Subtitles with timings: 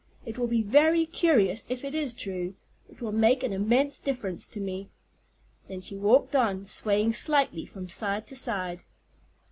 [0.25, 2.55] It will be very curious if it is true.
[2.89, 4.89] It will make an immense difference to me."
[5.67, 8.83] Then she walked on, swaying slightly from side to side.